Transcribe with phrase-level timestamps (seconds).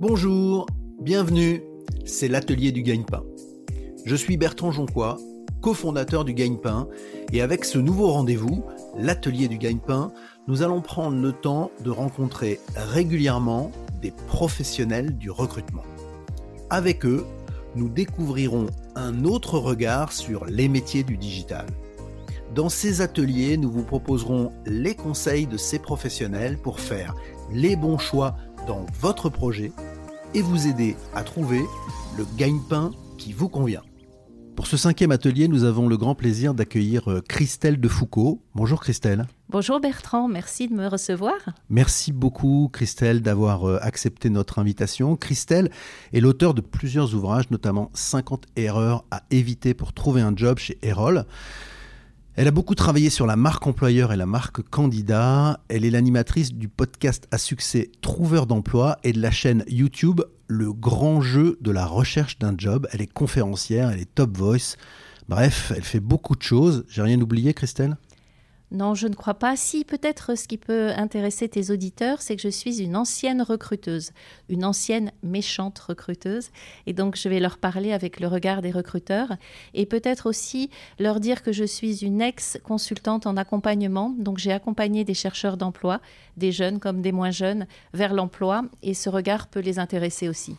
[0.00, 0.66] Bonjour,
[1.00, 1.60] bienvenue,
[2.04, 3.24] c'est l'atelier du gagne-pain.
[4.04, 5.18] Je suis Bertrand Jonquois,
[5.60, 6.86] cofondateur du gagne-pain,
[7.32, 8.64] et avec ce nouveau rendez-vous,
[8.96, 10.12] l'atelier du gagne-pain,
[10.46, 15.82] nous allons prendre le temps de rencontrer régulièrement des professionnels du recrutement.
[16.70, 17.26] Avec eux,
[17.74, 21.66] nous découvrirons un autre regard sur les métiers du digital.
[22.54, 27.16] Dans ces ateliers, nous vous proposerons les conseils de ces professionnels pour faire
[27.50, 28.36] les bons choix
[28.68, 29.72] dans votre projet
[30.34, 31.62] et vous aider à trouver
[32.16, 33.82] le gagne-pain qui vous convient.
[34.58, 38.42] Pour ce cinquième atelier, nous avons le grand plaisir d'accueillir euh, Christelle de Foucault.
[38.56, 39.28] Bonjour Christelle.
[39.48, 41.36] Bonjour Bertrand, merci de me recevoir.
[41.70, 45.14] Merci beaucoup Christelle d'avoir euh, accepté notre invitation.
[45.14, 45.70] Christelle
[46.12, 50.76] est l'auteur de plusieurs ouvrages, notamment 50 erreurs à éviter pour trouver un job chez
[50.82, 51.24] Erol.
[52.38, 55.58] Elle a beaucoup travaillé sur la marque employeur et la marque candidat.
[55.68, 60.72] Elle est l'animatrice du podcast à succès Trouveur d'emploi et de la chaîne YouTube Le
[60.72, 62.86] grand jeu de la recherche d'un job.
[62.92, 64.76] Elle est conférencière, elle est top voice.
[65.28, 66.84] Bref, elle fait beaucoup de choses.
[66.88, 67.96] J'ai rien oublié, Christelle?
[68.70, 69.56] Non, je ne crois pas.
[69.56, 74.10] Si, peut-être ce qui peut intéresser tes auditeurs, c'est que je suis une ancienne recruteuse,
[74.50, 76.50] une ancienne méchante recruteuse.
[76.86, 79.36] Et donc, je vais leur parler avec le regard des recruteurs.
[79.72, 84.14] Et peut-être aussi leur dire que je suis une ex-consultante en accompagnement.
[84.18, 86.02] Donc, j'ai accompagné des chercheurs d'emploi,
[86.36, 88.64] des jeunes comme des moins jeunes, vers l'emploi.
[88.82, 90.56] Et ce regard peut les intéresser aussi.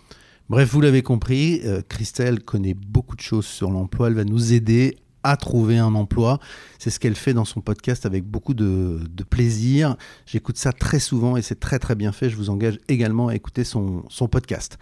[0.50, 4.08] Bref, vous l'avez compris, euh, Christelle connaît beaucoup de choses sur l'emploi.
[4.08, 6.40] Elle va nous aider à trouver un emploi.
[6.78, 9.96] C'est ce qu'elle fait dans son podcast avec beaucoup de, plaisir.
[10.26, 12.30] J'écoute ça très souvent et c'est très très bien fait.
[12.30, 14.78] Je vous engage également à écouter son, podcast.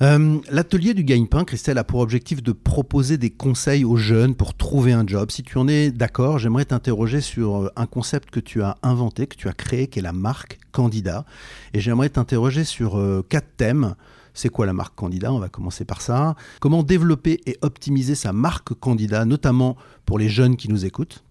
[0.00, 4.54] Euh, l'atelier du gagne-pain, Christelle, a pour objectif de proposer des conseils aux jeunes pour
[4.54, 5.30] trouver un job.
[5.30, 9.26] Si tu en es d'accord, j'aimerais t'interroger sur euh, un concept que tu as inventé,
[9.28, 11.24] que tu as créé, qui est la marque candidat.
[11.72, 13.94] Et j'aimerais t'interroger sur euh, quatre thèmes
[14.34, 16.34] c'est quoi la marque candidat On va commencer par ça.
[16.60, 19.76] Comment développer et optimiser sa marque candidat, notamment
[20.06, 21.22] pour les jeunes qui nous écoutent?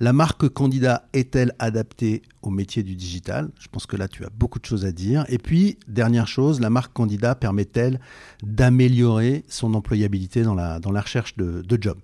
[0.00, 3.50] La marque candidat est-elle adaptée au métier du digital?
[3.58, 5.24] Je pense que là, tu as beaucoup de choses à dire.
[5.28, 8.00] Et puis, dernière chose, la marque candidat permet-elle
[8.42, 11.98] d'améliorer son employabilité dans la, dans la recherche de, job?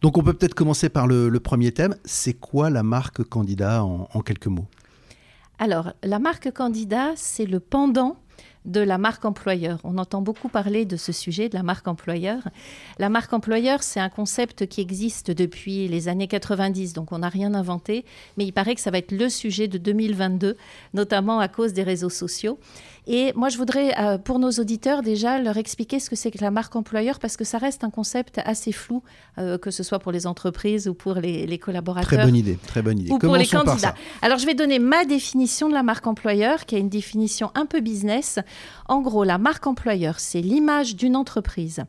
[0.00, 1.94] Donc, on peut peut-être commencer par le, premier thème.
[2.04, 4.66] C'est quoi la marque candidat en quelques mots?
[5.58, 8.16] Alors, la marque candidat, c'est le pendant
[8.64, 9.80] de la marque employeur.
[9.84, 12.42] On entend beaucoup parler de ce sujet, de la marque employeur.
[12.98, 17.28] La marque employeur, c'est un concept qui existe depuis les années 90, donc on n'a
[17.28, 18.04] rien inventé,
[18.36, 20.56] mais il paraît que ça va être le sujet de 2022,
[20.94, 22.58] notamment à cause des réseaux sociaux.
[23.06, 26.40] Et moi, je voudrais, euh, pour nos auditeurs, déjà leur expliquer ce que c'est que
[26.40, 29.02] la marque employeur, parce que ça reste un concept assez flou,
[29.38, 32.06] euh, que ce soit pour les entreprises ou pour les, collaborateurs.
[32.06, 33.10] Très bonne idée, très bonne idée.
[33.10, 33.94] Ou pour les candidats.
[34.22, 37.66] Alors, je vais donner ma définition de la marque employeur, qui est une définition un
[37.66, 38.38] peu business.
[38.88, 41.82] En gros, la marque employeur, c'est l'image d'une entreprise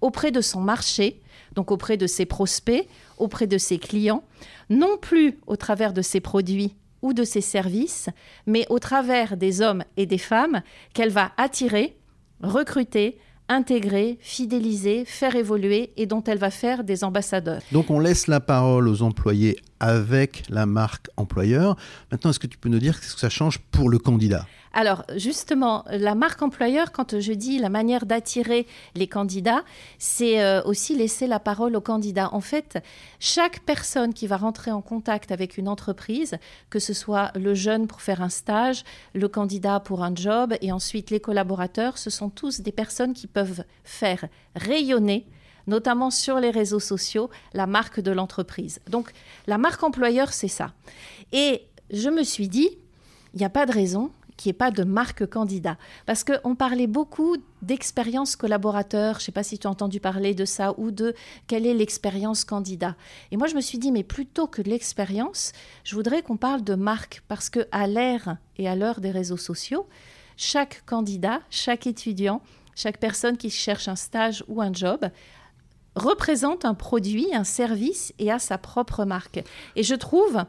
[0.00, 1.20] auprès de son marché,
[1.54, 2.88] donc auprès de ses prospects,
[3.18, 4.22] auprès de ses clients,
[4.70, 8.08] non plus au travers de ses produits ou de ses services,
[8.46, 10.62] mais au travers des hommes et des femmes
[10.94, 11.96] qu'elle va attirer,
[12.42, 13.18] recruter,
[13.48, 17.62] intégrer, fidéliser, faire évoluer et dont elle va faire des ambassadeurs.
[17.72, 21.76] Donc on laisse la parole aux employés avec la marque employeur.
[22.12, 24.46] Maintenant, est-ce que tu peux nous dire ce que ça change pour le candidat?
[24.72, 29.64] Alors justement, la marque employeur, quand je dis la manière d'attirer les candidats,
[29.98, 32.32] c'est euh, aussi laisser la parole aux candidats.
[32.32, 32.78] En fait,
[33.18, 36.36] chaque personne qui va rentrer en contact avec une entreprise,
[36.68, 40.70] que ce soit le jeune pour faire un stage, le candidat pour un job et
[40.70, 44.24] ensuite les collaborateurs, ce sont tous des personnes qui peuvent faire
[44.54, 45.26] rayonner
[45.70, 48.80] notamment sur les réseaux sociaux, la marque de l'entreprise.
[48.90, 49.12] Donc
[49.46, 50.72] la marque employeur, c'est ça.
[51.32, 52.68] Et je me suis dit,
[53.32, 55.76] il n'y a pas de raison qu'il n'y ait pas de marque candidat.
[56.06, 60.34] Parce qu'on parlait beaucoup d'expérience collaborateur, je ne sais pas si tu as entendu parler
[60.34, 61.14] de ça, ou de
[61.46, 62.96] quelle est l'expérience candidat.
[63.30, 65.52] Et moi, je me suis dit, mais plutôt que de l'expérience,
[65.84, 69.36] je voudrais qu'on parle de marque, parce que à l'ère et à l'heure des réseaux
[69.36, 69.86] sociaux,
[70.38, 72.40] chaque candidat, chaque étudiant,
[72.74, 75.04] chaque personne qui cherche un stage ou un job
[76.00, 79.42] représente un produit, un service et a sa propre marque.
[79.76, 80.44] Et je trouve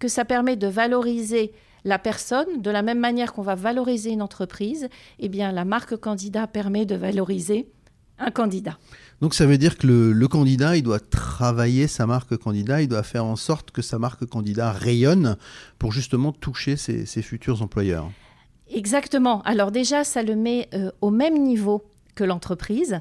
[0.00, 1.52] que ça permet de valoriser
[1.84, 4.88] la personne, de la même manière qu'on va valoriser une entreprise,
[5.20, 7.68] eh bien la marque candidat permet de valoriser
[8.18, 8.78] un candidat.
[9.20, 13.02] Donc ça veut dire que le, candidat, il doit travailler sa marque candidat, il doit
[13.02, 15.36] faire en sorte que sa marque candidat rayonne
[15.78, 18.10] pour justement toucher ses, futurs employeurs.
[18.68, 19.42] Exactement.
[19.42, 21.84] Alors déjà, ça le met euh, au même niveau
[22.14, 23.00] que l'entreprise.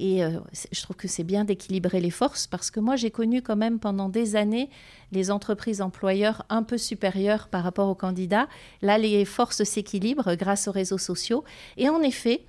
[0.00, 0.40] Et euh,
[0.72, 3.78] je trouve que c'est bien d'équilibrer les forces parce que moi, j'ai connu quand même
[3.78, 4.70] pendant des années
[5.12, 8.48] les entreprises employeurs un peu supérieures par rapport aux candidats.
[8.80, 11.44] Là, les forces s'équilibrent grâce aux réseaux sociaux.
[11.76, 12.40] Et en effet,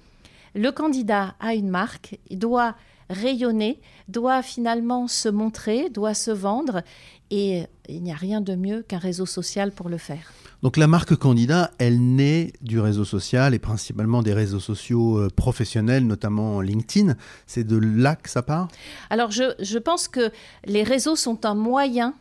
[0.56, 2.75] le candidat a une marque, il doit
[3.11, 6.81] rayonner, doit finalement se montrer, doit se vendre.
[7.29, 10.33] Et il n'y a rien de mieux qu'un réseau social pour le faire.
[10.63, 15.29] Donc la marque candidat, elle naît du réseau social et principalement des réseaux sociaux euh,
[15.35, 17.15] professionnels, notamment LinkedIn.
[17.47, 18.67] C'est de là que ça part?
[19.09, 20.31] Alors je, je pense que
[20.65, 22.13] les réseaux sont un moyen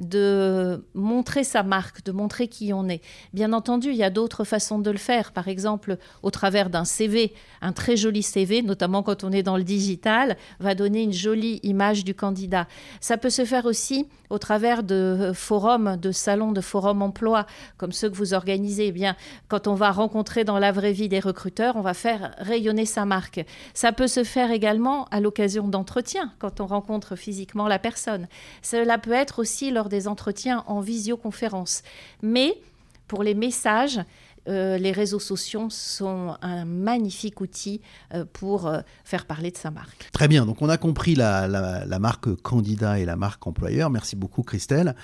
[0.00, 3.02] de montrer sa marque, de montrer qui on est.
[3.32, 6.84] Bien entendu, il y a d'autres façons de le faire, par exemple au travers d'un
[6.84, 7.32] CV.
[7.60, 11.60] Un très joli CV, notamment quand on est dans le digital, va donner une jolie
[11.62, 12.66] image du candidat.
[13.00, 17.46] Ça peut se faire aussi au travers de forums, de salons, de forums emploi,
[17.76, 18.88] comme ceux que vous organisez.
[18.88, 19.16] Eh bien,
[19.48, 23.04] quand on va rencontrer dans la vraie vie des recruteurs, on va faire rayonner sa
[23.04, 23.44] marque.
[23.74, 28.28] Ça peut se faire également à l'occasion d'entretiens, quand on rencontre physiquement la personne.
[28.62, 31.82] Cela peut être aussi lors des entretiens en visioconférence.
[32.22, 32.60] Mais
[33.06, 34.00] pour les messages,
[34.48, 37.82] euh, les réseaux sociaux sont un magnifique outil
[38.14, 40.08] euh, pour euh, faire parler de sa marque.
[40.12, 43.90] Très bien, donc on a compris la, marque candidat et la marque employeur.
[43.90, 44.94] Merci beaucoup Christelle.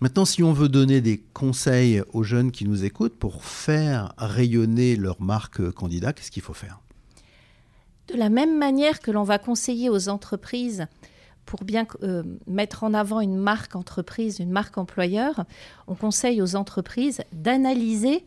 [0.00, 4.94] Maintenant, si on veut donner des conseils aux jeunes qui nous écoutent pour faire rayonner
[4.94, 6.78] leur marque candidat, qu'est-ce qu'il faut faire?
[8.06, 10.86] De la même manière que l'on va conseiller aux entreprises
[11.48, 15.46] pour bien euh, mettre en avant une marque entreprise, une marque employeur,
[15.86, 18.22] on conseille aux entreprises d'analyser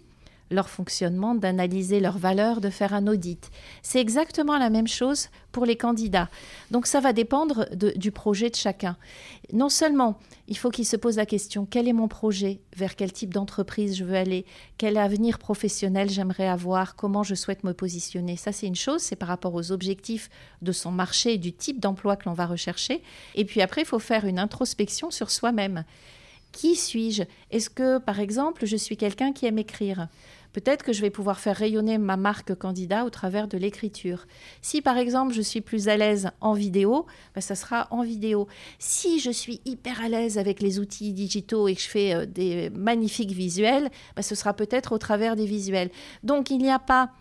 [0.52, 3.50] leur fonctionnement, d'analyser leurs valeurs, de faire un audit.
[3.82, 6.30] C'est exactement la même chose pour les candidats.
[6.70, 8.98] Donc ça va dépendre du projet de chacun.
[9.54, 13.12] Non seulement il faut qu'il se pose la question quel est mon projet, vers quel
[13.12, 14.46] type d'entreprise je veux aller,
[14.78, 18.36] quel avenir professionnel j'aimerais avoir, comment je souhaite me positionner.
[18.36, 20.30] Ça c'est une chose, c'est par rapport aux objectifs
[20.62, 23.02] de son marché, du type d'emploi que l'on va rechercher.
[23.36, 25.84] Et puis après, il faut faire une introspection sur soi-même.
[26.52, 27.24] Qui suis-je?
[27.50, 30.08] Est-ce que, par exemple, je suis quelqu'un qui aime écrire?
[30.54, 34.26] Peut-être que je vais pouvoir faire rayonner ma marque candidat au travers de l'écriture.
[34.62, 37.06] Si par exemple je suis plus à l'aise en vidéo,
[37.36, 38.48] ben, ça sera en vidéo.
[38.80, 42.26] Si je suis hyper à l'aise avec les outils digitaux et que je fais euh,
[42.26, 45.90] des magnifiques visuels, ben, ce sera peut-être au travers des visuels.
[46.24, 47.12] Donc il n'y a pas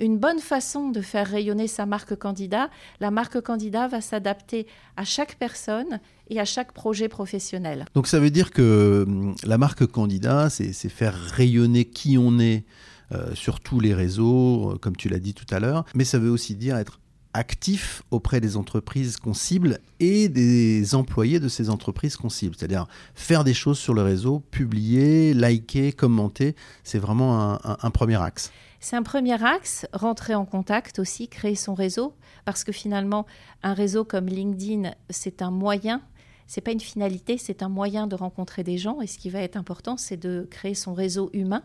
[0.00, 2.70] une bonne façon de faire rayonner sa marque candidat.
[3.00, 4.66] La marque candidat va s'adapter
[4.96, 7.86] à chaque personne et à chaque projet professionnel.
[7.94, 12.64] Donc ça veut dire que hum, la marque candidat, c'est faire rayonner qui on est
[13.12, 16.18] euh, sur tous les réseaux, euh, comme tu l'as dit tout à l'heure, mais ça
[16.18, 17.00] veut aussi dire être
[17.34, 22.56] actif auprès des entreprises qu'on cible et des employés de ces entreprises qu'on cible.
[22.56, 28.50] C'est-à-dire faire des choses sur le réseau, publier, liker, commenter, c'est vraiment un premier axe.
[28.80, 32.14] C'est un premier axe, rentrer en contact aussi, créer son réseau,
[32.44, 33.26] parce que finalement,
[33.62, 36.02] un réseau comme LinkedIn, c'est un moyen
[36.46, 39.00] c'est pas une finalité, c'est un moyen de rencontrer des gens.
[39.00, 41.62] Et ce qui va être important, c'est de créer son réseau humain.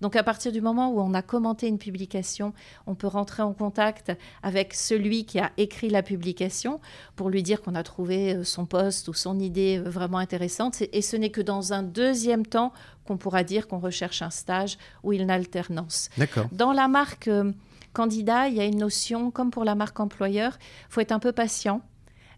[0.00, 2.52] Donc, à partir du moment où on a commenté une publication,
[2.86, 4.12] on peut rentrer en contact
[4.42, 6.80] avec celui qui a écrit la publication
[7.16, 10.82] pour lui dire qu'on a trouvé euh, son poste ou son idée euh, vraiment intéressante.
[10.92, 12.72] Et ce n'est que dans un deuxième temps
[13.04, 16.08] qu'on pourra dire qu'on recherche un stage ou une alternance.
[16.52, 17.52] Dans la marque euh,
[17.92, 21.18] candidat, il y a une notion, comme pour la marque employeur, il faut être un
[21.18, 21.82] peu patient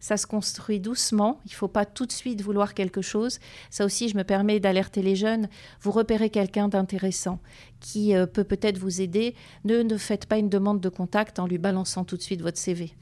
[0.04, 1.40] ça se construit doucement.
[1.46, 3.38] Il ne faut pas tout de suite vouloir quelque chose.
[3.70, 5.48] Ça aussi, je me permets d'alerter les jeunes.
[5.80, 7.38] Vous repérez quelqu'un d'intéressant
[7.80, 9.34] qui euh, peut peut-être vous aider.
[9.64, 12.58] Ne, ne faites pas une demande de contact en lui balançant tout de suite votre
[12.58, 12.92] CV.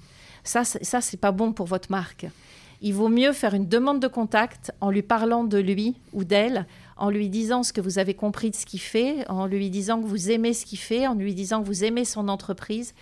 [0.45, 2.27] Ça, ça c'est pas bon pour votre marque.
[2.81, 6.69] Il vaut mieux faire une demande de contact en lui parlant de lui ou d'elle,
[6.97, 10.01] en lui disant ce que vous avez compris de ce qu'il fait, en lui disant
[10.01, 12.95] que vous aimez ce qu'il fait, en lui disant que vous aimez son entreprise.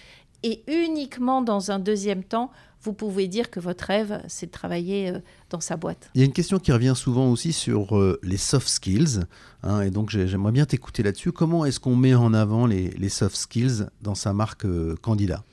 [0.42, 2.50] Et uniquement dans un deuxième temps,
[2.82, 5.18] vous pouvez dire que votre rêve, c'est de travailler euh,
[5.50, 6.10] dans sa boîte.
[6.14, 9.20] Il y a une question qui revient souvent aussi sur euh, les soft skills.
[9.62, 11.32] Hein, et donc, j'aimerais bien t'écouter là-dessus.
[11.32, 15.44] Comment est-ce qu'on met en avant les, soft skills dans sa marque euh, candidat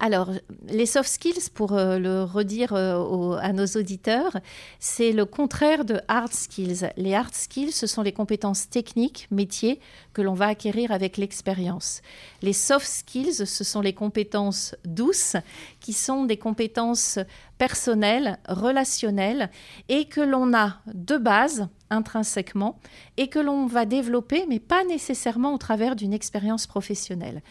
[0.00, 0.30] alors,
[0.68, 4.36] les soft skills, pour euh, le redire euh, à nos auditeurs,
[4.78, 6.88] c'est le contraire de hard skills.
[6.96, 9.80] Les hard skills, ce sont les compétences techniques, métiers,
[10.12, 12.00] que l'on va acquérir avec l'expérience.
[12.42, 15.34] Les soft skills, ce sont les compétences douces,
[15.80, 17.18] qui sont des compétences
[17.58, 19.50] personnelles, relationnelles,
[19.88, 22.78] et que l'on a de base intrinsèquement
[23.16, 27.42] et que l'on va développer, mais pas nécessairement au travers d'une expérience professionnelle.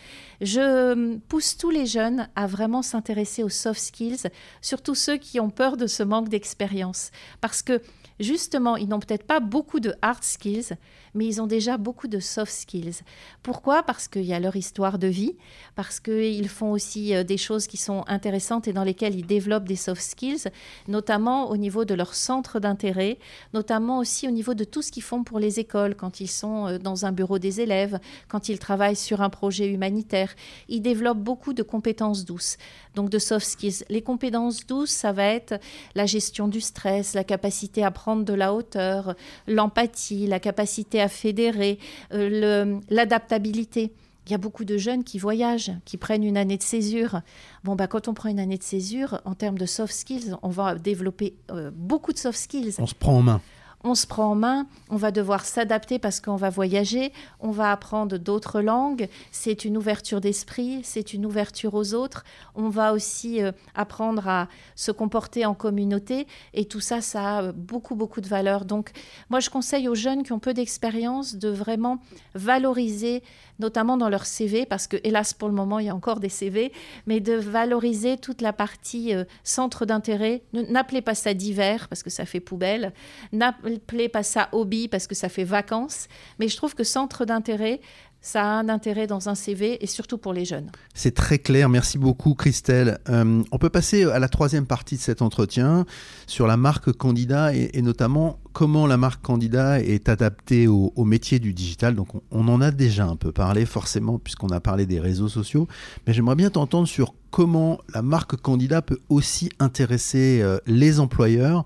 [0.41, 4.29] Je pousse tous les jeunes à vraiment s'intéresser aux soft skills,
[4.61, 7.11] surtout ceux qui ont peur de ce manque d'expérience,
[7.41, 7.81] parce que
[8.19, 10.77] justement, ils n'ont peut-être pas beaucoup de hard skills,
[11.13, 13.01] mais ils ont déjà beaucoup de soft skills.
[13.43, 13.83] Pourquoi?
[13.83, 15.35] Parce qu'il y a leur histoire de vie,
[15.75, 19.67] parce qu'ils font aussi euh, des choses qui sont intéressantes et dans lesquelles ils développent
[19.67, 20.49] des soft skills,
[20.87, 23.17] notamment au niveau de leur centre d'intérêt,
[23.53, 26.67] notamment aussi au niveau de tout ce qu'ils font pour les écoles, quand ils sont
[26.67, 30.35] euh, dans un bureau des élèves, quand ils travaillent sur un projet humanitaire.
[30.69, 32.57] Ils développent beaucoup de compétences douces,
[32.97, 33.85] donc de soft skills.
[33.89, 35.59] Les compétences douces, ça va être
[35.93, 39.15] la gestion du stress, la capacité à prendre de la hauteur,
[39.47, 41.77] l'empathie, la capacité à fédérer,
[42.13, 43.93] euh, l'adaptabilité.
[44.25, 47.21] Il y a beaucoup de jeunes qui voyagent, qui prennent une année de césure.
[47.63, 50.49] Bon, bah, quand on prend une année de césure, en termes de soft skills, on
[50.49, 52.75] va développer euh, beaucoup de soft skills.
[52.79, 53.41] On se prend en main
[53.83, 57.71] on se prend en main, on va devoir s'adapter parce qu'on va voyager, on va
[57.71, 62.23] apprendre d'autres langues, c'est une ouverture d'esprit, c'est une ouverture aux autres,
[62.55, 67.43] on va aussi euh, apprendre à se comporter en communauté et tout ça, ça a
[67.43, 68.65] euh, beaucoup, beaucoup de valeur.
[68.65, 68.91] Donc
[69.29, 71.99] moi, je conseille aux jeunes qui ont peu d'expérience de vraiment
[72.33, 73.23] valoriser
[73.59, 76.29] notamment dans leur CV, parce que hélas pour le moment il y a encore des
[76.29, 76.71] CV,
[77.05, 80.43] mais de valoriser toute la partie euh, centre d'intérêt.
[80.53, 82.93] N'appelez pas ça divers parce que ça fait poubelle,
[83.31, 86.07] n'appelez pas ça hobby parce que ça fait vacances,
[86.39, 87.81] mais je trouve que centre d'intérêt,
[88.21, 90.69] ça a un intérêt dans un CV et surtout pour les jeunes.
[90.93, 92.99] C'est très clair, merci beaucoup Christelle.
[93.09, 95.85] Euh, on peut passer à la troisième partie de cet entretien
[96.25, 101.53] sur la marque candidat et, notamment comment la marque candidat est adaptée au, métier du
[101.53, 101.95] digital.
[101.95, 105.67] Donc on, en a déjà un peu parlé forcément puisqu'on a parlé des réseaux sociaux,
[106.05, 111.65] mais j'aimerais bien t'entendre sur comment la marque candidat peut aussi intéresser euh, les employeurs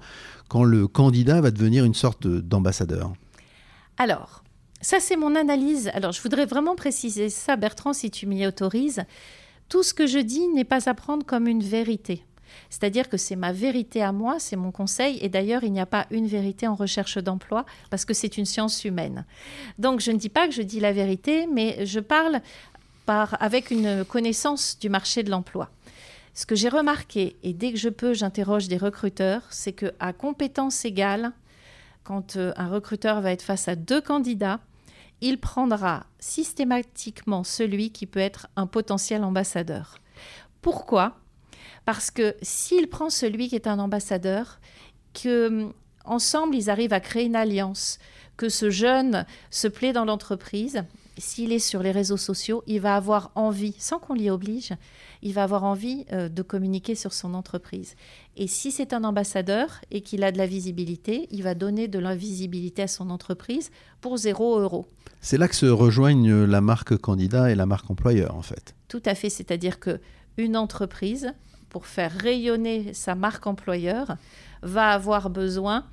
[0.50, 3.13] quand le candidat va devenir une sorte d'ambassadeur.
[3.98, 4.40] Alors,
[4.82, 5.92] ça, c'est mon analyse.
[5.94, 9.04] Alors, je voudrais vraiment préciser ça, Bertrand, si tu m'y autorises.
[9.70, 12.26] Tout ce que je dis n'est pas à prendre comme une vérité.
[12.70, 15.20] C'est-à-dire que c'est ma vérité à moi, c'est mon conseil.
[15.22, 18.46] Et d'ailleurs, il n'y a pas une vérité en recherche d'emploi parce que c'est une
[18.46, 19.26] science humaine.
[19.78, 22.42] Donc, je ne dis pas que je dis la vérité, mais je parle
[23.06, 25.70] par, avec une connaissance du marché de l'emploi.
[26.34, 30.14] Ce que j'ai remarqué, et dès que je peux, j'interroge des recruteurs, c'est que à
[30.14, 31.34] compétences égales,
[32.04, 34.60] quand euh, un recruteur va être face à deux candidats,
[35.22, 39.98] il prendra systématiquement celui qui peut être un potentiel ambassadeur.
[40.62, 41.18] Pourquoi?
[41.86, 44.60] Parce que s'il prend celui qui est un ambassadeur,
[45.13, 45.74] que hum,
[46.06, 48.00] ensemble ils arrivent à créer une alliance,
[48.38, 50.84] que ce jeune se plaît dans l'entreprise,
[51.18, 54.74] s'il est sur les réseaux sociaux, il va avoir envie, sans qu'on l'y oblige,
[55.22, 57.96] il va avoir envie euh, de communiquer sur son entreprise.
[58.38, 62.00] Et si c'est un ambassadeur et qu'il a de la visibilité, il va donner de
[62.00, 64.88] la visibilité à son entreprise pour zéro euro.
[65.22, 68.75] C'est là que se rejoignent la marque candidat et la marque employeur, en fait.
[68.88, 70.00] Tout à fait, c'est-à-dire que
[70.38, 71.34] une entreprise,
[71.70, 74.18] pour faire rayonner sa marque employeur,
[74.63, 75.86] va avoir besoin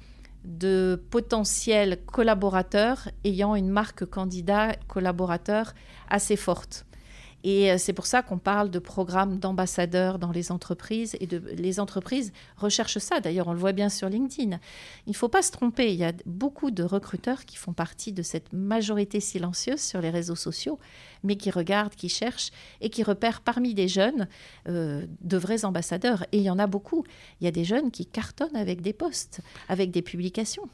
[0.44, 5.75] de potentiels collaborateurs ayant une marque candidat collaborateur
[6.08, 6.87] assez forte.
[7.45, 11.16] Et euh, c'est pour ça qu'on parle de programmes d'ambassadeurs dans les entreprises.
[11.21, 13.21] Et les entreprises recherchent ça.
[13.21, 14.59] D'ailleurs, on le voit bien sur LinkedIn.
[15.07, 15.92] Il ne faut pas se tromper.
[15.92, 20.11] Il y a beaucoup de recruteurs qui font partie de cette majorité silencieuse sur les
[20.11, 20.78] réseaux sociaux,
[21.23, 24.28] mais qui regardent, qui cherchent et qui repèrent parmi des jeunes
[24.68, 26.25] euh, de vrais ambassadeurs.
[26.33, 27.04] Et il y en a beaucoup.
[27.40, 30.68] Il y a des jeunes qui cartonnent avec des posts, avec des publications.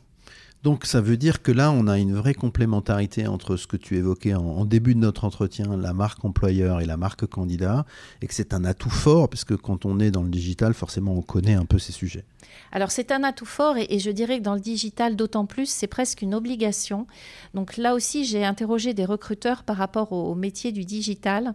[0.65, 3.99] Donc ça veut dire que là, on a une vraie complémentarité entre ce que tu
[3.99, 7.85] évoquais en, début de notre entretien, la marque employeur et la marque candidat,
[8.23, 11.13] et que c'est un atout fort, parce que quand on est dans le digital, forcément,
[11.13, 12.25] on connaît un peu ces sujets.
[12.73, 15.87] Alors c'est un atout fort, et, je dirais que dans le digital, d'autant plus, c'est
[15.87, 17.07] presque une obligation.
[17.53, 21.53] Donc là aussi, j'ai interrogé des recruteurs par rapport au métier du digital.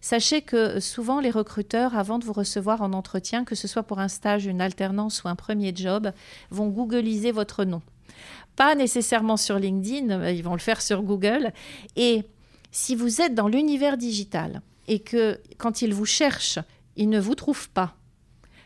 [0.00, 4.00] Sachez que souvent les recruteurs, avant de vous recevoir en entretien, que ce soit pour
[4.00, 6.10] un stage, une alternance ou un premier job,
[6.50, 7.82] vont googliser votre nom
[8.58, 11.52] pas nécessairement sur LinkedIn, ils vont le faire sur Google.
[11.94, 12.24] Et
[12.72, 16.58] si vous êtes dans l'univers digital et que quand ils vous cherchent,
[16.96, 17.94] ils ne vous trouvent pas,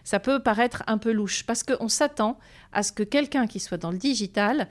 [0.03, 2.39] ça peut paraître un peu louche parce qu'on s'attend
[2.73, 4.69] à ce que quelqu'un qui soit dans le digital,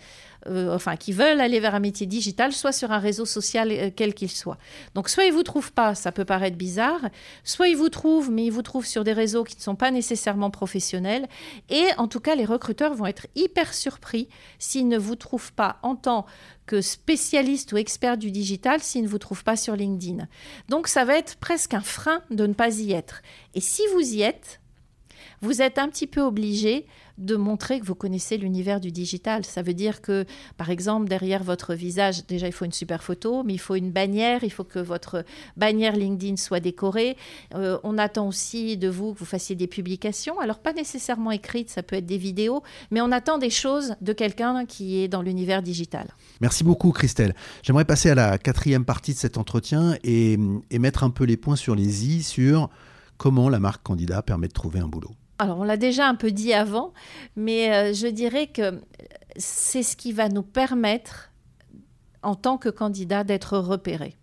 [0.48, 3.89] euh, enfin qui veulent aller vers un métier digital, soit sur un réseau social euh,
[3.96, 4.58] quel qu'il soit.
[4.96, 7.01] Donc soit ils vous trouvent pas, ça peut paraître bizarre,
[7.43, 9.91] soit ils vous trouvent, mais ils vous trouvent sur des réseaux qui ne sont pas
[9.91, 11.27] nécessairement professionnels.
[11.70, 15.77] Et en tout cas, les recruteurs vont être hyper surpris s'ils ne vous trouvent pas
[15.84, 16.25] en tant
[16.65, 20.27] que spécialiste ou expert du digital s'ils ne vous trouvent pas sur LinkedIn.
[20.70, 23.22] Donc ça va être presque un frein de ne pas y être.
[23.53, 24.60] Et si vous y êtes,
[25.41, 26.86] vous êtes un petit peu obligé
[27.22, 29.46] de montrer que vous connaissez l'univers du digital.
[29.46, 30.25] Ça veut dire que,
[30.58, 33.92] par exemple, derrière votre visage, déjà, il faut une super photo, mais il faut une
[33.92, 35.24] bannière, il faut que votre
[35.56, 37.16] bannière LinkedIn soit décorée.
[37.56, 40.40] Euh, on attend aussi de vous que vous fassiez des publications.
[40.40, 44.13] Alors, pas nécessairement écrites, ça peut être des vidéos, mais on attend des choses de
[44.13, 46.08] quelqu'un qui est dans l'univers digital.
[46.42, 47.36] Merci beaucoup, Christelle.
[47.63, 50.38] J'aimerais passer à la quatrième partie de cet entretien et,
[50.72, 52.70] et mettre un peu les points sur les i sur
[53.18, 55.12] comment la marque candidat permet de trouver un boulot.
[55.41, 56.93] Alors, on l'a déjà un peu dit avant,
[57.36, 58.79] mais euh, je dirais que
[59.38, 61.31] c'est ce qui va nous permettre,
[62.21, 64.13] en tant que candidat, d'être repéré.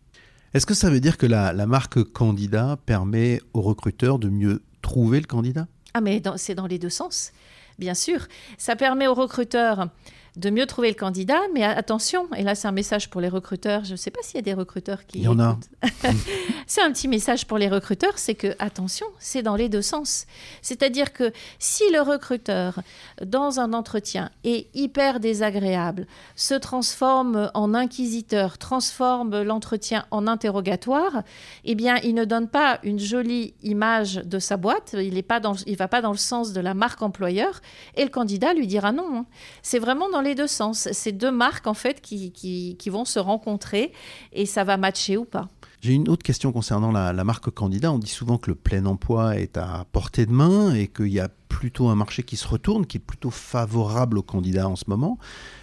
[0.54, 5.18] Est-ce que ça veut dire que la, marque candidat permet aux recruteurs de mieux trouver
[5.18, 5.66] le candidat?
[5.92, 7.32] Ah, mais c'est dans les deux sens,
[7.80, 8.28] bien sûr.
[8.56, 9.88] Ça permet aux recruteurs
[10.37, 11.40] de mieux trouver le candidat.
[11.54, 14.37] Mais attention, et là c'est un message pour les recruteurs, je ne sais pas s'il
[14.37, 15.18] y a des recruteurs qui...
[15.18, 15.58] Il y en a.
[16.66, 20.26] c'est un petit message pour les recruteurs, c'est que, attention, c'est dans les deux sens.
[20.62, 22.80] C'est-à-dire que si le recruteur,
[23.25, 26.06] dans un entretien, est hyper désagréable,
[26.37, 31.23] se transforme en inquisiteur, transforme l'entretien en interrogatoire,
[31.64, 35.88] eh bien, il ne donne pas une jolie image de sa boîte, il ne va
[35.88, 37.61] pas dans le sens de la marque employeur,
[37.97, 39.08] et le candidat lui dira non.
[39.18, 39.26] Hein.
[39.62, 40.88] C'est vraiment dans les deux sens.
[40.92, 43.92] C'est deux marques en fait qui, qui, vont se rencontrer
[44.32, 45.49] et ça va matcher ou pas.
[45.80, 47.92] J'ai une autre question concernant la, marque candidat.
[47.92, 51.20] On dit souvent que le plein emploi est à portée de main et qu'il y
[51.20, 54.85] a plutôt un marché qui se retourne, qui est plutôt favorable aux candidats en ce
[54.88, 55.18] moment.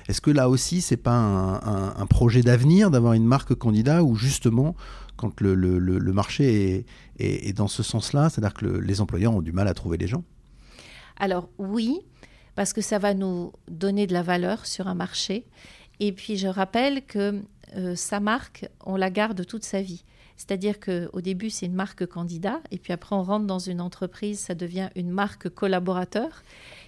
[0.07, 4.75] Est-ce que là aussi, c'est pas un, projet d'avenir d'avoir une marque candidat où justement,
[5.17, 6.85] quand le, le, le marché
[7.19, 10.07] est, est, dans ce sens-là, c'est-à-dire que les employeurs ont du mal à trouver les
[10.07, 10.23] gens?
[11.17, 11.99] Alors oui,
[12.55, 15.45] parce que ça va nous donner de la valeur sur un marché.
[15.99, 17.41] Et puis je rappelle que
[17.75, 20.03] euh, sa marque, on la garde toute sa vie.
[20.37, 24.37] C'est-à-dire qu'au début, c'est une marque candidat, et puis après, on rentre dans une entreprise,
[24.37, 26.43] ça devient une marque collaborateur.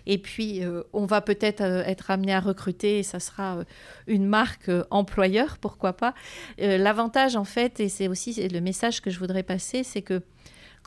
[0.06, 3.60] Et puis, euh, on va peut-être euh, être amené à recruter, et ça sera
[4.06, 6.14] une marque employeur, pourquoi pas.
[6.58, 10.22] L'avantage, en fait, et c'est aussi le message que je voudrais passer, c'est que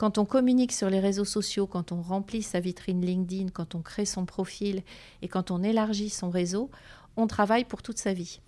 [0.01, 3.83] quand on communique sur les réseaux sociaux, quand on remplit sa vitrine LinkedIn, quand on
[3.83, 4.81] crée son profil
[5.21, 6.71] et quand on élargit son réseau,
[7.17, 8.41] on travaille pour toute sa vie.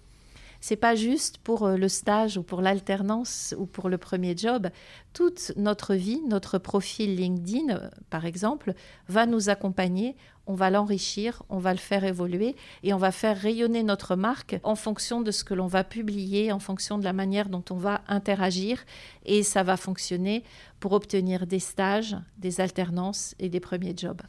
[0.61, 4.69] C'est pas juste pour euh, le stage ou pour l'alternance ou pour le premier job.
[5.13, 8.73] Toute notre vie, notre profil LinkedIn, euh, par exemple,
[9.07, 10.15] va nous accompagner.
[10.45, 14.59] On va l'enrichir, on va le faire évoluer et on va faire rayonner notre marque
[14.63, 17.77] en fonction de ce que l'on va publier, en fonction de la manière dont on
[17.77, 18.83] va interagir.
[19.25, 20.43] Et ça va fonctionner
[20.79, 24.21] pour obtenir des stages, des alternances et des premiers jobs.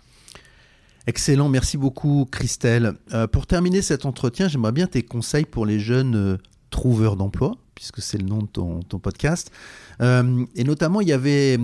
[1.06, 2.94] Excellent, merci beaucoup Christelle.
[3.12, 6.36] Euh, pour terminer cet entretien, j'aimerais bien tes conseils pour les jeunes euh,
[6.70, 9.50] trouveurs d'emploi, puisque c'est le nom de ton, podcast.
[10.00, 11.58] Euh, et notamment, il y avait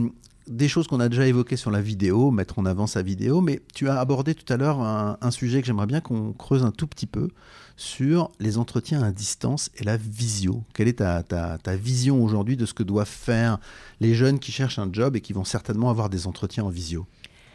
[0.51, 3.63] des choses qu'on a déjà évoquées sur la vidéo, mettre en avant sa vidéo, mais
[3.73, 6.89] tu as abordé tout à l'heure un, sujet que j'aimerais bien qu'on creuse un tout
[6.89, 7.29] petit peu
[7.77, 10.65] sur les entretiens à distance et la visio.
[10.75, 13.59] Quelle est ta, ta, vision aujourd'hui de ce que doivent faire
[14.01, 17.07] les jeunes qui cherchent un job et qui vont certainement avoir des entretiens en visio?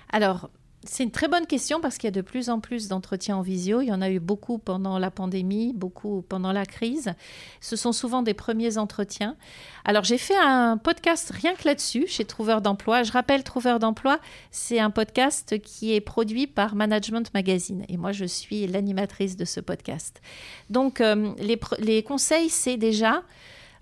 [0.10, 0.49] Alors,
[0.86, 3.41] c'est une très bonne question parce qu'il y a de plus en plus d'entretiens en
[3.41, 3.82] visio.
[3.82, 7.13] Il y en a eu beaucoup pendant la pandémie, beaucoup pendant la crise.
[7.62, 9.36] Ce sont souvent des premiers entretiens.
[9.84, 13.04] Alors j'ai fait un podcast rien que là-dessus chez Trouveur d'emploi.
[13.04, 14.19] Je rappelle, Trouveur d'emploi,
[14.52, 17.86] c'est un podcast qui est produit par Management Magazine.
[17.89, 20.21] Et moi, je suis l'animatrice de ce podcast.
[20.69, 23.24] Donc euh, les, les conseils, c'est déjà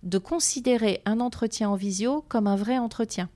[0.03, 3.29] de considérer un entretien en visio comme un vrai entretien.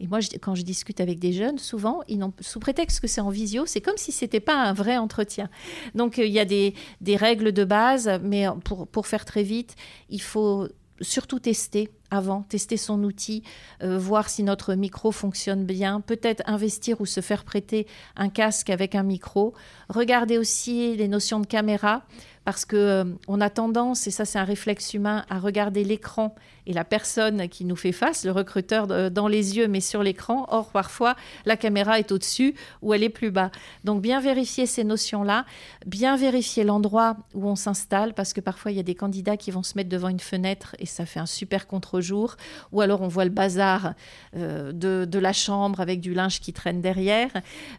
[0.00, 3.30] Et moi, quand je discute avec des jeunes, souvent, ils sous prétexte que c'est en
[3.30, 5.48] visio, c'est comme si ce n'était pas un vrai entretien.
[5.94, 6.74] Donc, euh, il y a des,
[7.16, 9.74] règles de base, mais pour, pour faire très vite,
[10.10, 10.68] il faut
[11.00, 13.42] surtout tester avant, tester son outil,
[13.82, 18.70] euh, voir si notre micro fonctionne bien, peut-être investir ou se faire prêter un casque
[18.70, 19.52] avec un micro,
[19.88, 22.04] regarder aussi les notions de caméra
[22.44, 26.34] parce que euh, on a tendance, et ça c'est un réflexe humain, à regarder l'écran
[26.68, 30.02] et la personne qui nous fait face, le recruteur euh, dans les yeux mais sur
[30.02, 30.46] l'écran.
[30.50, 33.50] Or parfois la caméra est au-dessus ou elle est plus bas.
[33.84, 35.46] Donc bien vérifier ces notions-là,
[35.86, 39.50] bien vérifier l'endroit où on s'installe parce que parfois il y a des candidats qui
[39.50, 42.36] vont se mettre devant une fenêtre et ça fait un super contre-jour.
[42.72, 43.94] Ou alors on voit le bazar
[44.36, 47.30] euh, de, la chambre avec du linge qui traîne derrière.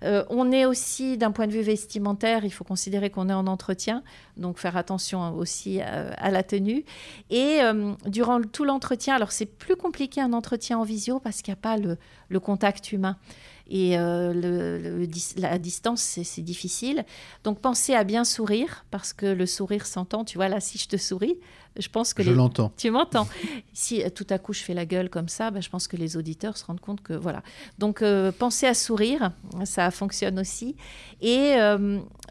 [0.01, 4.03] on est aussi d'un point de vue vestimentaire, il faut considérer qu'on est en entretien.
[4.39, 6.85] Donc faire attention aussi euh, à, la tenue.
[7.29, 11.51] Et euh, durant tout l'entretien, alors c'est plus compliqué un entretien en visio parce qu'il
[11.51, 13.17] n'y a pas le, contact humain.
[13.69, 17.05] et le, la distance, c'est difficile.
[17.43, 20.25] Donc pensez à bien sourire, parce que le sourire s'entend.
[20.25, 21.37] Tu vois, là, si je te souris,
[21.77, 22.71] je pense que je l'entends.
[22.77, 23.27] Tu m'entends.
[23.73, 26.17] si tout à coup je fais la gueule comme ça, ben, je pense que les
[26.17, 27.43] auditeurs se rendent compte que voilà.
[27.77, 28.03] Donc
[28.37, 29.31] pensez à sourire,
[29.65, 30.75] ça fonctionne aussi,
[31.21, 31.55] et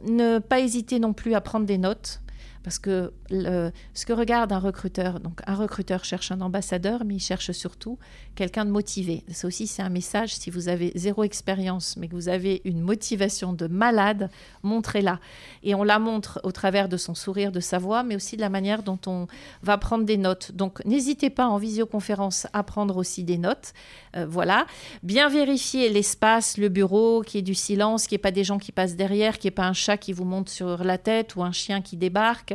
[0.04, 2.20] ne pas hésiter non plus à prendre des notes.
[2.62, 7.20] Parce que ce que regarde un recruteur, donc un recruteur cherche un ambassadeur, mais il
[7.20, 7.98] cherche surtout
[8.34, 9.24] quelqu'un de motivé.
[9.32, 10.34] Ça aussi, c'est un message.
[10.34, 14.30] Si vous avez zéro expérience, mais que vous avez une motivation de malade,
[14.62, 15.20] montrez-la.
[15.62, 18.40] Et on la montre au travers de son sourire, de sa voix, mais aussi de
[18.40, 19.26] la manière dont on
[19.62, 20.52] va prendre des notes.
[20.52, 23.72] Donc, n'hésitez pas en visioconférence à prendre aussi des notes.
[24.16, 24.66] Euh, voilà.
[25.02, 28.44] Bien vérifier l'espace, le bureau, qu'il y ait du silence, qu'il n'y ait pas des
[28.44, 30.98] gens qui passent derrière, qu'il n'y ait pas un chat qui vous monte sur la
[30.98, 32.47] tête ou un chien qui débarque.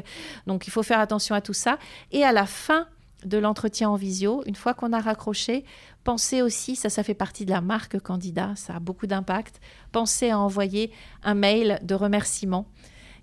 [0.48, 1.78] Donc il faut faire attention à tout ça.
[2.12, 2.88] Et à la fin
[3.26, 5.64] de l'entretien en visio, une fois qu'on a raccroché,
[6.04, 10.30] pensez aussi, ça ça fait partie de la marque candidat, ça a beaucoup d'impact, pensez
[10.30, 10.92] à envoyer
[11.24, 12.68] un mail de remerciement.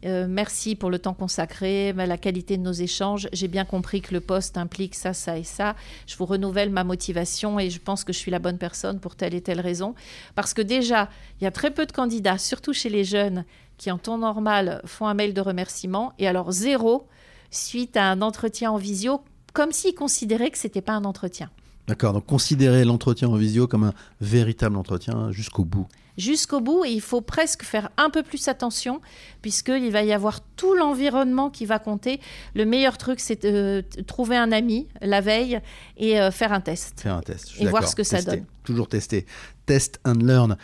[0.07, 3.29] Euh, merci pour le temps consacré, la qualité de nos échanges.
[3.33, 5.77] J'ai bien compris que le poste implique ça, ça et ça.
[6.07, 9.15] Je vous renouvelle ma motivation et je pense que je suis la bonne personne pour
[9.15, 9.95] telle et telle raison.
[10.35, 13.45] Parce que déjà, il y a très peu de candidats, surtout chez les jeunes,
[13.81, 17.09] qui en temps normal font un mail de remerciement et alors zéro
[17.51, 19.23] suite à un entretien en visio,
[19.55, 21.49] comme s'ils considéraient que ce n'était pas un entretien.
[21.89, 25.89] D'accord, donc considérer l'entretien en visio comme un véritable entretien jusqu'au bout.
[26.19, 29.01] Jusqu'au bout, et il faut presque faire un peu plus attention,
[29.41, 32.21] puisqu'il va y avoir tout l'environnement qui va compter.
[32.55, 35.59] Le meilleur truc, c'est de trouver un ami la veille
[35.97, 37.01] et euh, faire un test.
[37.01, 37.53] Faire un test.
[37.59, 38.45] Et voir ce que ça donne.
[38.63, 39.25] Toujours tester.
[39.65, 40.59] Test and learn.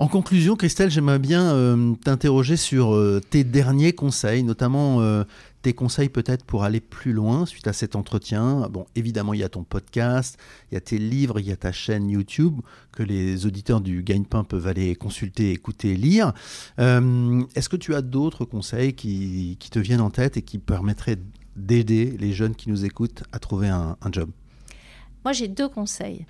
[0.00, 5.24] En conclusion, Christelle, j'aimerais bien euh, t'interroger sur euh, tes derniers conseils, notamment euh,
[5.62, 8.68] tes conseils peut-être pour aller plus loin suite à cet entretien.
[8.70, 10.38] Bon, évidemment, il y a ton podcast,
[10.70, 12.60] il y a tes livres, il y a ta chaîne YouTube
[12.92, 16.32] que les auditeurs du Gagne-Pain peuvent aller consulter, écouter, lire.
[16.78, 21.18] Est-ce que tu as d'autres conseils qui, te viennent en tête et qui permettraient
[21.56, 24.30] d'aider les jeunes qui nous écoutent à trouver un job?
[25.24, 26.24] Moi, j'ai deux conseils.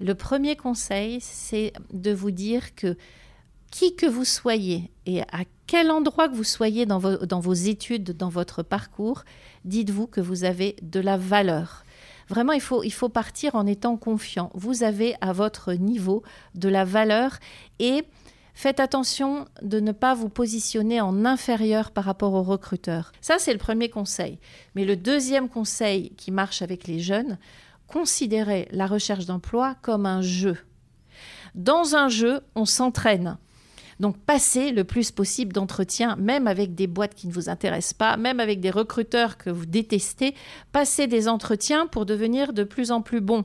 [0.00, 2.96] Le premier conseil, c'est de vous dire que
[3.70, 8.28] qui que vous soyez et à quel endroit que vous soyez dans vos, études, dans
[8.28, 9.24] votre parcours,
[9.64, 11.84] dites-vous que vous avez de la valeur.
[12.28, 14.50] Vraiment, il faut, il faut partir en étant confiant.
[14.54, 16.22] Vous avez à votre niveau
[16.54, 17.38] de la valeur
[17.80, 18.04] et
[18.54, 23.12] faites attention de ne pas vous positionner en inférieur par rapport aux recruteurs.
[23.20, 24.38] Ça, c'est le premier conseil.
[24.74, 27.38] Mais le deuxième conseil qui marche avec les jeunes,
[27.94, 30.56] considérer la recherche d'emploi comme un jeu.
[31.54, 33.38] Dans un jeu, on s'entraîne.
[34.00, 38.16] Donc passez le plus possible d'entretiens, même avec des boîtes qui ne vous intéressent pas,
[38.16, 40.34] même avec des recruteurs que vous détestez,
[40.72, 43.44] passez des entretiens pour devenir de plus en plus bon.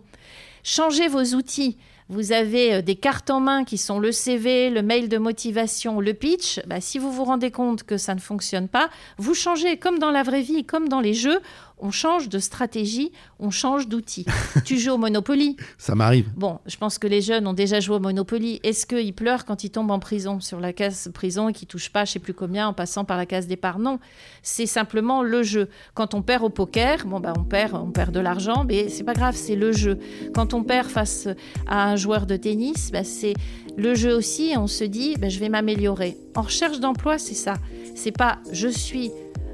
[0.64, 1.78] Changez vos outils.
[2.12, 6.00] Vous avez euh, des cartes en main qui sont le CV, le mail de motivation,
[6.00, 6.60] le pitch.
[6.66, 10.10] Bah, si vous vous rendez compte que ça ne fonctionne pas, vous changez comme dans
[10.10, 11.40] la vraie vie, comme dans les jeux
[11.80, 14.26] on change de stratégie, on change d'outil.
[14.66, 16.30] tu joues au Monopoly Ça m'arrive.
[16.36, 18.60] Bon, je pense que les jeunes ont déjà joué au Monopoly.
[18.64, 21.92] Est-ce qu'ils pleurent quand ils tombent en prison, sur la case prison et qu'ils touchent
[21.92, 23.80] pas, je sais plus combien, en passant par la case départ?
[23.80, 24.00] Non,
[24.44, 25.70] c'est simplement le jeu.
[25.94, 29.04] Quand on perd au poker, bon bah on perd, on perd de l'argent, mais c'est
[29.04, 30.00] pas grave, c'est le jeu.
[30.34, 31.28] Quand on perd face
[31.66, 33.34] à un joueur de tennis, bah, c'est
[33.78, 34.54] le jeu aussi.
[34.58, 36.18] on se dit, bah, je vais m'améliorer.
[36.36, 37.56] En recherche d'emploi, c'est ça.
[37.96, 39.12] C'est pas je suis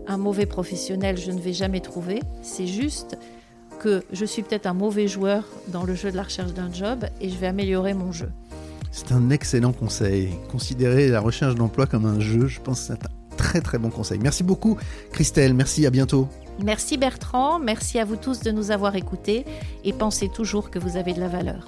[0.07, 2.21] un mauvais professionnel, je ne vais jamais trouver.
[2.41, 3.17] C'est juste
[3.79, 7.05] que je suis peut-être un mauvais joueur dans le jeu de la recherche d'un job
[7.19, 8.29] et je vais améliorer mon jeu.
[8.91, 10.29] C'est un excellent conseil.
[10.49, 13.89] Considérer la recherche d'emploi comme un jeu, je pense que c'est un très très bon
[13.89, 14.19] conseil.
[14.19, 14.77] Merci beaucoup
[15.11, 16.29] Christelle, merci, à bientôt.
[16.63, 19.45] Merci Bertrand, merci à vous tous de nous avoir écoutés
[19.83, 21.67] et pensez toujours que vous avez de la valeur.